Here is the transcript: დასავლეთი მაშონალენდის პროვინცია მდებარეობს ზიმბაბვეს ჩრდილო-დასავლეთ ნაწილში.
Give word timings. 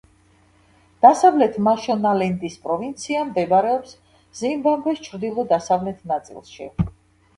დასავლეთი 1.05 1.61
მაშონალენდის 1.67 2.57
პროვინცია 2.65 3.27
მდებარეობს 3.27 3.93
ზიმბაბვეს 4.41 5.05
ჩრდილო-დასავლეთ 5.09 6.05
ნაწილში. 6.15 6.71